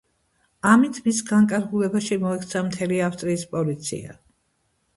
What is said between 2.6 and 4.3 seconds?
მთელი ავსტრიის პოლიცია.